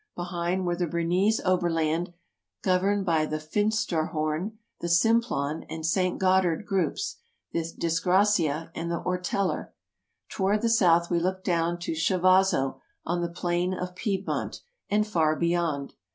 [0.15, 2.11] Behind were the Bernese Oberland,
[2.63, 6.17] governed by the Finsteraarhorn, the Simplon and St.
[6.19, 7.17] Goth ard groups,
[7.51, 9.73] the Disgrazia and the Orteler.
[10.27, 15.35] Toward the south we looked down to Chivasso on the plain of Piedmont, and far
[15.35, 15.93] beyond.